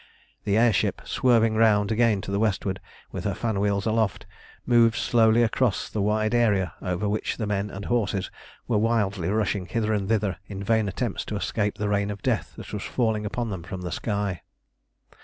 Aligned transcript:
The 0.45 0.57
air 0.57 0.73
ship, 0.73 1.03
swerving 1.05 1.53
round 1.53 1.91
again 1.91 2.21
to 2.21 2.31
the 2.31 2.39
westward, 2.39 2.79
with 3.11 3.23
her 3.25 3.35
fan 3.35 3.59
wheels 3.59 3.85
aloft, 3.85 4.25
moved 4.65 4.95
slowly 4.95 5.43
across 5.43 5.89
the 5.91 6.01
wide 6.01 6.33
area 6.33 6.73
over 6.81 7.07
which 7.07 7.37
men 7.37 7.69
and 7.69 7.85
horses 7.85 8.31
were 8.67 8.79
wildly 8.79 9.29
rushing 9.29 9.67
hither 9.67 9.93
and 9.93 10.09
thither 10.09 10.37
in 10.47 10.63
vain 10.63 10.87
attempts 10.89 11.23
to 11.25 11.35
escape 11.35 11.75
the 11.77 11.87
rain 11.87 12.09
of 12.09 12.23
death 12.23 12.53
that 12.55 12.73
was 12.73 12.81
falling 12.81 13.27
upon 13.27 13.51
them 13.51 13.61
from 13.61 13.81
the 13.81 13.91
sky. 13.91 14.41